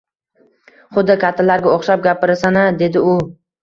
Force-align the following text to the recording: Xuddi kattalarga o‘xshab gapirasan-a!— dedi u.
Xuddi 0.95 1.17
kattalarga 1.25 1.77
o‘xshab 1.77 2.05
gapirasan-a!— 2.11 2.69
dedi 2.85 3.09
u. 3.17 3.19